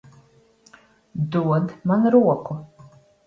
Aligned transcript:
Dod 1.35 1.75
man 1.91 2.09
roku. 2.17 2.59